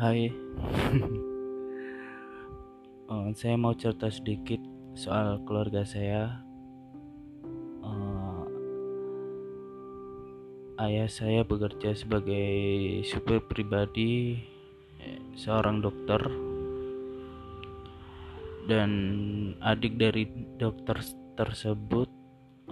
[0.00, 0.32] Hai,
[3.12, 4.56] Eh, saya mau cerita sedikit
[4.96, 6.40] soal keluarga saya.
[7.84, 8.42] Eh,
[10.80, 12.48] ayah saya bekerja sebagai
[13.04, 14.40] supir pribadi,
[15.04, 16.32] eh, seorang dokter,
[18.72, 18.90] dan
[19.60, 20.24] adik dari
[20.56, 20.96] dokter
[21.36, 22.08] tersebut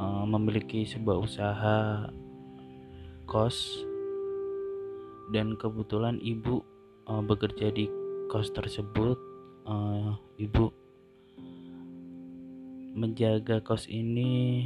[0.01, 2.09] eh, memiliki sebuah usaha
[3.29, 3.85] kos,
[5.29, 6.65] dan kebetulan ibu
[7.09, 7.89] eh, bekerja di
[8.29, 9.17] kos tersebut
[9.65, 10.69] uh, ibu
[12.93, 14.65] menjaga kos ini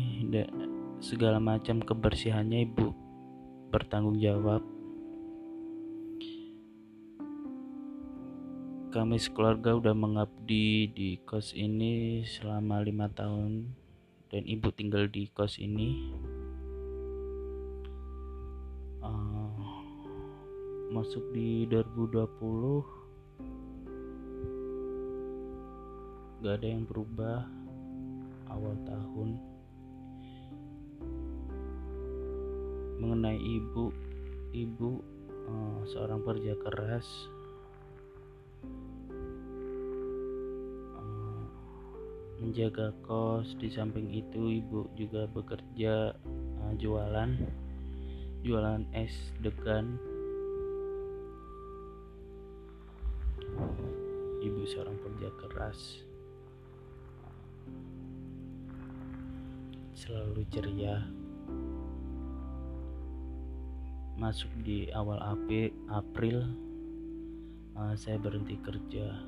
[0.99, 2.91] segala macam kebersihannya ibu
[3.69, 4.65] bertanggung jawab.
[8.93, 13.73] Kami sekeluarga udah mengabdi di kos ini selama lima tahun
[14.29, 16.13] dan ibu tinggal di kos ini
[20.93, 22.21] masuk di 2020
[26.45, 27.49] gak ada yang berubah
[28.53, 29.41] awal tahun.
[33.01, 33.89] Mengenai ibu
[34.53, 35.01] ibu
[35.49, 37.09] uh, seorang pekerja keras.
[40.93, 41.49] Uh,
[42.45, 46.13] menjaga kos di samping itu ibu juga bekerja
[46.69, 47.33] uh, jualan
[48.45, 50.12] jualan es degan
[54.43, 56.03] ibu seorang pekerja keras.
[59.95, 60.99] Selalu ceria.
[64.19, 65.19] Masuk di awal
[65.91, 66.47] April
[67.75, 69.19] uh, saya berhenti kerja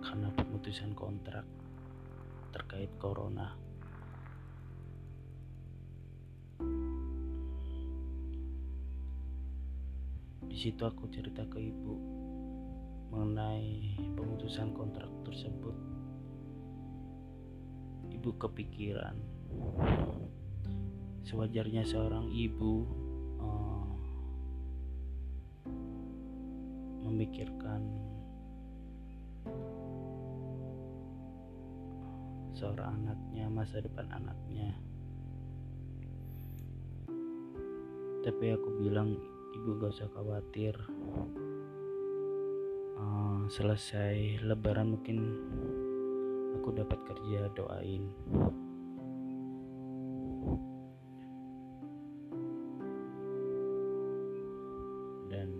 [0.00, 1.46] karena pemutusan kontrak
[2.50, 3.54] terkait corona.
[10.50, 12.19] Di situ aku cerita ke ibu
[13.10, 15.74] mengenai pemutusan kontrak tersebut.
[18.10, 19.18] Ibu kepikiran.
[21.26, 22.86] Sewajarnya seorang ibu
[23.42, 23.90] uh,
[27.06, 27.82] memikirkan
[32.54, 34.74] seorang anaknya masa depan anaknya.
[38.20, 39.16] Tapi aku bilang
[39.56, 40.76] ibu gak usah khawatir
[43.50, 45.18] selesai lebaran mungkin
[46.54, 48.06] aku dapat kerja doain.
[55.26, 55.50] Dan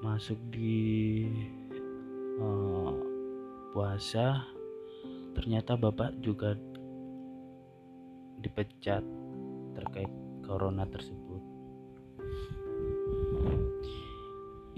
[0.00, 1.28] masuk di
[2.40, 2.96] uh,
[3.76, 4.48] puasa
[5.36, 6.56] ternyata bapak juga
[8.40, 9.04] dipecat
[9.76, 10.08] terkait
[10.40, 11.29] corona tersebut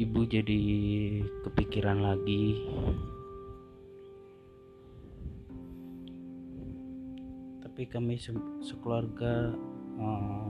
[0.01, 0.61] ibu jadi
[1.45, 2.57] kepikiran lagi.
[7.61, 8.33] Tapi kami se
[8.65, 9.53] sekeluarga
[10.01, 10.49] uh,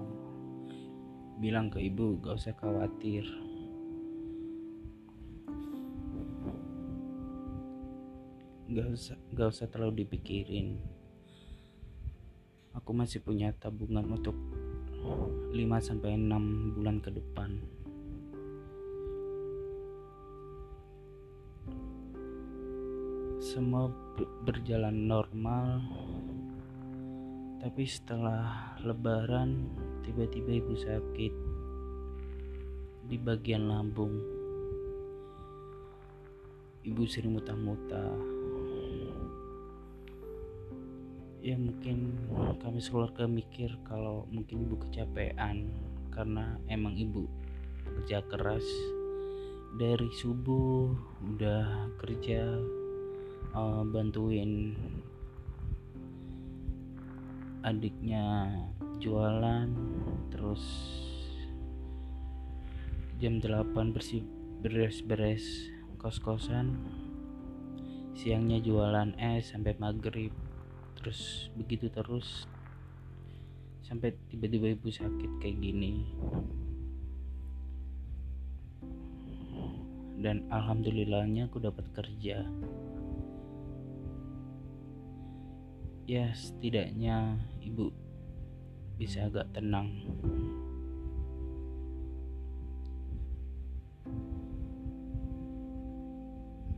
[1.42, 3.26] bilang ke ibu gak usah khawatir.
[8.70, 10.78] Gak usah gak usah terlalu dipikirin.
[12.78, 14.32] Aku masih punya tabungan untuk
[15.52, 17.81] 5 sampai 6 bulan ke depan
[23.52, 23.92] semua
[24.48, 25.84] berjalan normal.
[27.60, 29.68] Tapi setelah lebaran
[30.00, 31.34] tiba-tiba ibu sakit
[33.12, 34.16] di bagian lambung.
[36.80, 38.16] Ibu sering muntah-muntah.
[41.44, 42.24] Ya mungkin
[42.56, 45.68] kami sekeluarga mikir kalau mungkin ibu kecapean
[46.08, 47.28] karena emang ibu
[47.84, 48.64] kerja keras
[49.76, 50.88] dari subuh
[51.20, 52.80] udah kerja
[53.52, 54.76] uh, bantuin
[57.62, 58.50] adiknya
[58.98, 59.70] jualan
[60.34, 60.64] terus
[63.22, 64.26] jam 8 bersih
[64.60, 65.70] beres-beres
[66.02, 66.80] kos-kosan
[68.18, 70.34] siangnya jualan es sampai maghrib
[70.98, 72.50] terus begitu terus
[73.92, 76.08] sampai tiba-tiba ibu sakit kayak gini.
[80.22, 82.46] Dan alhamdulillahnya aku dapat kerja
[86.06, 87.94] ya setidaknya ibu
[88.98, 89.88] bisa agak tenang.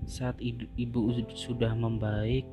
[0.05, 1.01] Saat ibu
[1.33, 2.45] sudah membaik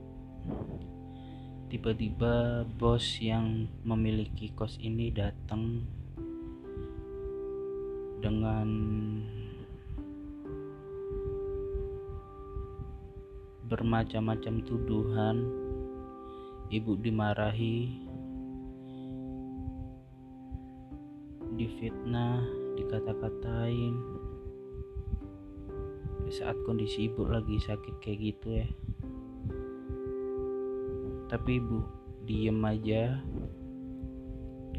[1.67, 5.87] tiba-tiba bos yang memiliki kos ini datang
[8.19, 8.67] dengan
[13.71, 15.60] bermacam-macam tuduhan
[16.71, 17.99] ibu dimarahi
[21.59, 22.47] difitnah
[22.79, 23.95] dikata-katain.
[26.31, 28.67] Saat kondisi ibu lagi sakit kayak gitu ya.
[31.27, 31.83] Tapi ibu
[32.23, 33.19] diem aja.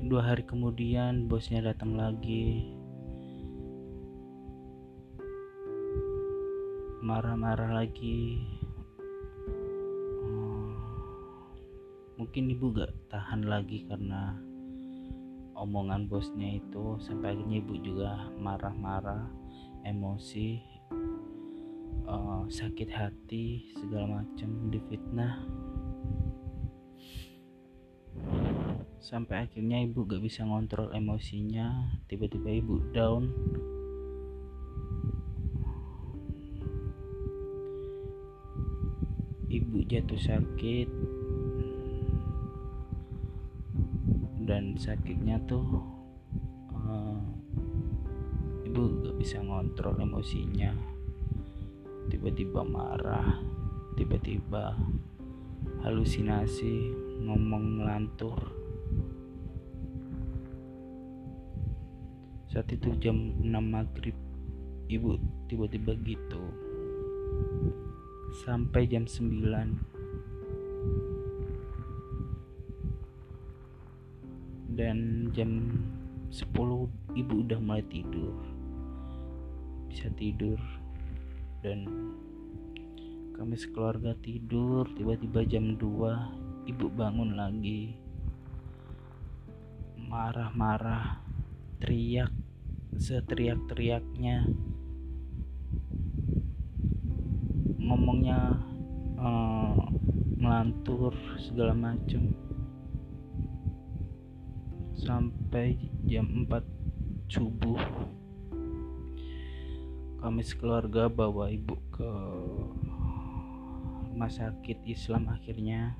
[0.08, 2.72] Dua hari kemudian bosnya datang lagi.
[7.04, 8.51] Marah-marah lagi
[12.32, 14.32] mungkin ibu gak tahan lagi karena
[15.52, 16.96] omongan bosnya itu.
[16.96, 19.28] Sampai akhirnya ibu juga marah-marah
[19.84, 20.56] emosi
[22.08, 25.44] uh, sakit hati segala macam difitnah
[28.96, 32.00] sampai akhirnya ibu gak bisa ngontrol emosinya.
[32.08, 33.28] Tiba-tiba ibu down.
[39.52, 40.88] Ibu jatuh sakit
[44.52, 45.64] dan sakitnya tuh
[46.76, 47.24] uh,
[48.68, 50.76] ibu gak bisa ngontrol emosinya.
[52.12, 53.40] Tiba-tiba marah
[53.96, 54.76] tiba-tiba
[55.80, 56.92] halusinasi
[57.24, 58.36] ngomong ngelantur.
[62.52, 64.16] Saat itu jam 6 maghrib
[64.92, 65.16] ibu
[65.48, 66.44] tiba-tiba gitu.
[68.44, 70.01] Sampai jam 9
[74.72, 75.68] dan jam
[76.32, 76.48] 10
[77.12, 78.32] ibu udah mulai tidur.
[79.92, 80.56] Bisa tidur.
[81.60, 81.84] Dan
[83.36, 87.96] kami sekeluarga tidur tiba-tiba jam 2 ibu bangun lagi.
[90.00, 91.20] Marah-marah
[91.80, 92.32] teriak
[92.96, 94.48] seteriak-teriaknya.
[97.82, 98.56] Ngomongnya
[99.20, 99.84] uh,
[100.40, 102.51] melantur segala macam
[105.02, 106.62] sampai jam 4
[107.26, 107.82] subuh
[110.22, 112.10] kami sekeluarga bawa ibu ke
[114.06, 115.98] rumah sakit Islam akhirnya.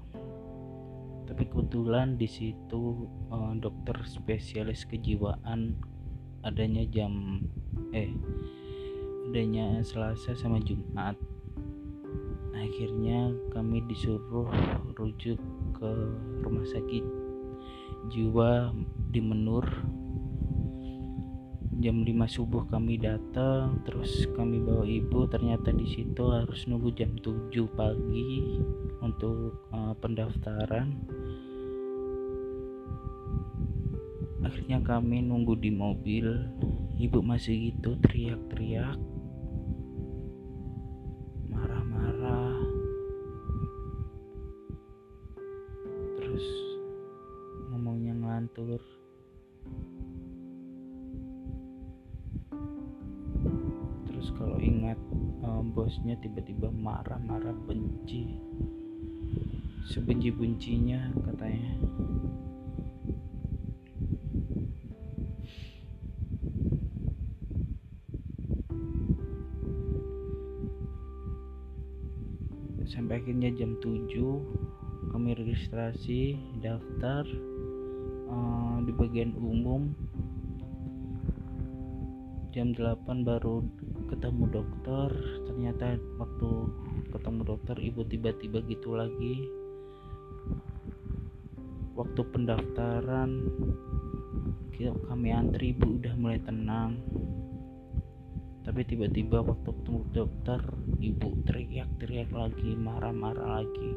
[1.26, 5.74] Tapi kebetulan di situ uh, dokter spesialis kejiwaan
[6.46, 7.42] adanya jam
[7.90, 8.14] eh
[9.26, 11.18] adanya Selasa sama Jumat.
[12.54, 14.46] Akhirnya kami disuruh
[14.94, 15.42] rujuk
[15.74, 15.90] ke
[16.46, 17.31] rumah sakit
[18.10, 18.74] jiwa
[19.12, 19.66] di Menur.
[21.82, 25.26] Jam 5 subuh kami datang terus kami bawa ibu.
[25.26, 28.58] Ternyata di situ harus nunggu jam 7 pagi
[29.02, 30.94] untuk uh, pendaftaran.
[34.42, 36.48] Akhirnya kami nunggu di mobil.
[37.02, 39.11] Ibu masih gitu teriak-teriak
[55.72, 58.36] bosnya tiba-tiba marah-marah benci.
[59.88, 61.72] Sebenci-bencinya katanya.
[72.92, 77.24] Sampai akhirnya jam 7 kami registrasi daftar
[78.28, 79.96] uh, di bagian umum.
[82.52, 83.64] Jam 8 baru
[84.12, 85.08] ketemu dokter
[85.48, 86.50] ternyata waktu
[87.08, 89.48] ketemu dokter ibu tiba-tiba gitu lagi.
[91.96, 93.30] Waktu pendaftaran
[94.82, 96.98] kami antri ibu udah mulai tenang.
[98.62, 100.60] Tapi tiba-tiba waktu ketemu dokter
[100.98, 103.92] ibu teriak-teriak lagi marah-marah lagi.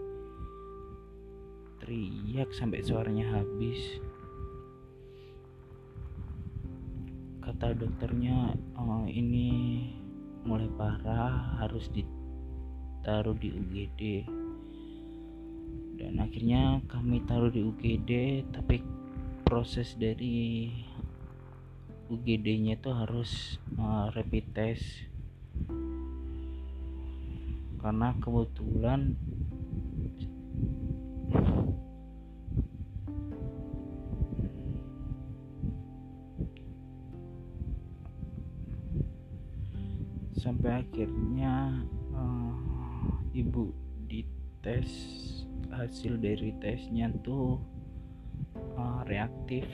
[1.82, 3.82] Teriak sampai suaranya habis.
[7.42, 9.50] Kata dokternya oh, ini
[10.46, 14.02] mulai parah harus ditaruh di UGD
[16.00, 18.84] dan akhirnya kami taruh di UGD tapi
[19.46, 20.70] proses dari
[22.06, 24.86] UGD nya itu harus uh, rapid test.
[27.82, 29.18] Karena kebetulan
[40.46, 41.82] sampai akhirnya
[42.14, 43.74] uh, ibu
[44.06, 44.94] dites
[45.74, 47.58] hasil dari tesnya tuh
[48.78, 49.66] uh, reaktif.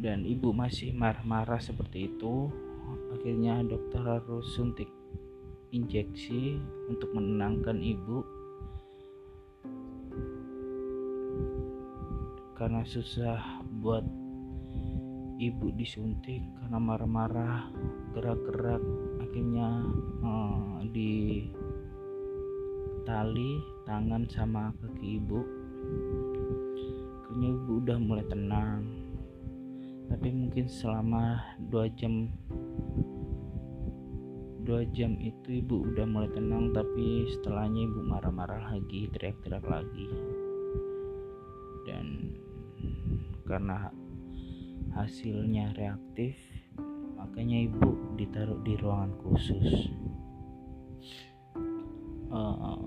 [0.00, 2.48] Dan ibu masih marah-marah seperti itu.
[3.10, 4.88] Akhirnya dokter harus suntik
[5.74, 8.22] injeksi untuk menenangkan ibu.
[12.56, 14.06] Karena susah buat
[15.40, 17.72] ibu disuntik karena marah-marah
[18.12, 18.84] gerak-gerak
[19.24, 19.88] akhirnya
[20.20, 21.48] uh, di
[23.08, 23.56] tali
[23.88, 25.40] tangan sama kaki ibu.
[27.24, 28.84] Akhirnya ibu udah mulai tenang.
[30.12, 31.40] Tapi mungkin selama
[31.72, 32.28] dua jam
[34.60, 40.06] dua jam itu ibu udah mulai tenang tapi setelahnya ibu marah-marah lagi teriak-teriak lagi.
[41.88, 42.36] Dan
[43.48, 43.88] karena
[45.04, 46.36] hasilnya reaktif
[47.16, 49.92] makanya ibu ditaruh di ruangan khusus.
[52.30, 52.78] Uh,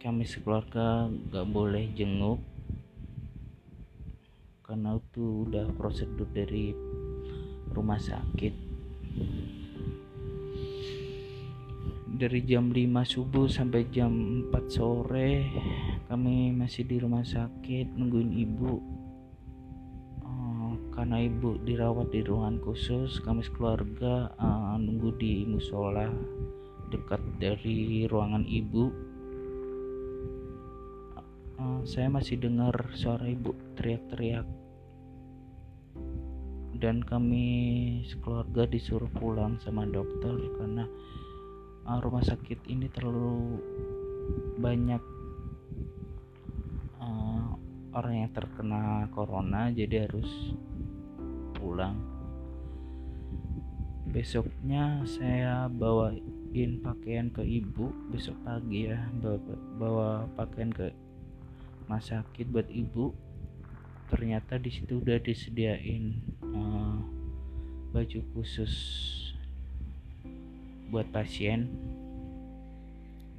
[0.00, 2.40] kami sekeluarga gak boleh jenguk
[4.64, 6.72] karena itu udah prosedur dari
[7.76, 8.54] rumah sakit
[12.20, 12.84] dari jam 5
[13.16, 14.12] subuh sampai jam
[14.52, 15.48] 4 sore
[16.04, 18.76] kami masih di rumah sakit nungguin ibu.
[20.20, 26.12] Uh, karena ibu dirawat di ruangan khusus kami sekeluarga uh, nunggu di musola
[26.92, 28.92] dekat dari ruangan ibu.
[31.56, 34.44] Uh, saya masih dengar suara ibu teriak-teriak.
[36.76, 37.48] Dan kami
[38.04, 40.84] sekeluarga disuruh pulang sama dokter karena
[41.90, 43.58] uh, rumah sakit ini terlalu
[44.62, 45.02] banyak
[47.02, 47.58] uh,
[47.90, 50.54] orang yang terkena corona jadi harus
[51.58, 51.98] pulang.
[54.10, 59.38] Besoknya saya bawain pakaian ke ibu besok pagi ya bawa,
[59.78, 60.94] bawa pakaian ke
[61.82, 63.10] rumah sakit buat ibu.
[64.10, 66.98] Ternyata di situ udah disediain uh,
[67.94, 68.74] baju khusus
[70.90, 71.70] buat pasien.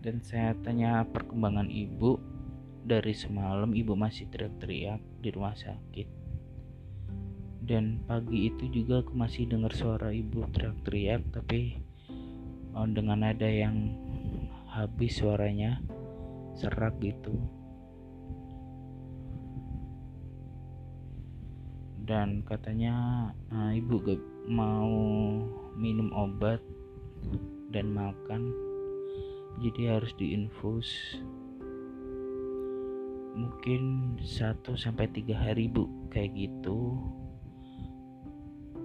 [0.02, 2.18] Dan saya tanya perkembangan ibu
[2.82, 6.08] dari semalam ibu masih teriak-teriak di rumah sakit.
[7.62, 11.78] Dan pagi itu juga aku masih dengar suara ibu teriak-teriak tapi
[12.74, 13.94] oh, dengan nada yang
[14.72, 15.78] habis suaranya
[16.58, 17.38] serak gitu.
[22.02, 24.98] Dan katanya uh, ibu gak mau
[25.78, 26.60] minum obat
[27.72, 28.52] dan makan
[29.62, 30.90] jadi harus diinfus.
[33.32, 37.00] Mungkin 1 sampai tiga hari bu kayak gitu.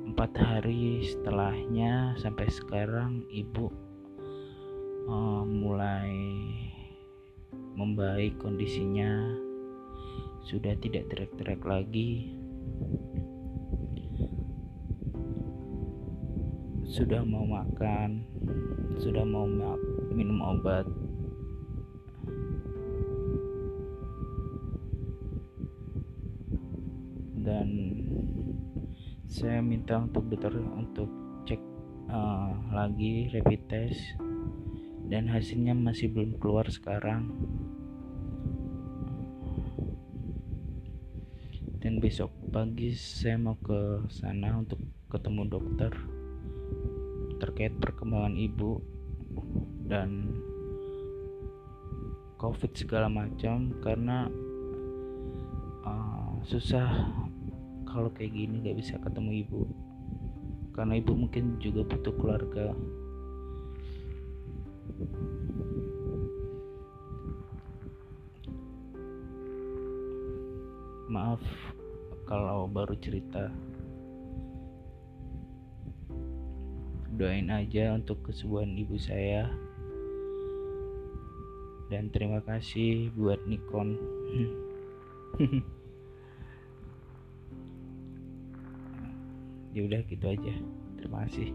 [0.06, 3.72] Empat hari setelahnya sampai sekarang ibu
[5.10, 6.14] uh, mulai
[7.74, 9.34] membaik kondisinya.
[10.46, 12.30] Sudah tidak teriak-teriak lagi
[16.86, 18.22] sudah mau makan
[18.96, 19.44] sudah mau
[20.12, 20.88] minum obat.
[27.36, 27.68] Dan
[29.28, 31.06] saya minta untuk dokter untuk
[31.46, 31.60] cek
[32.10, 34.00] uh, lagi rapid test.
[35.06, 37.30] Dan hasilnya masih belum keluar sekarang.
[41.78, 46.15] Dan besok pagi saya mau ke sana untuk ketemu dokter
[47.36, 48.80] terkait perkembangan ibu
[49.86, 50.40] dan
[52.36, 54.28] covid segala macam karena
[55.84, 56.88] uh, susah
[57.86, 59.62] kalau kayak gini gak bisa ketemu ibu.
[60.76, 62.76] Karena ibu mungkin juga butuh keluarga.
[71.08, 71.40] Maaf
[72.28, 73.48] kalau baru cerita
[77.16, 79.48] doain aja untuk kesembuhan ibu saya.
[81.88, 83.96] Dan terima kasih buat Nikon.
[89.76, 90.56] Ya udah gitu aja.
[90.96, 91.52] Terima kasih